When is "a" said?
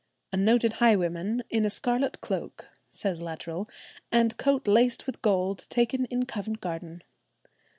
0.33-0.37, 1.63-1.69